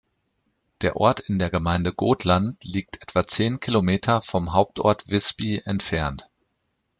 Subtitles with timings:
[0.81, 6.27] Der Ort in der Gemeinde Gotland liegt etwa zehn Kilometer vom Hauptort Visby entfernt.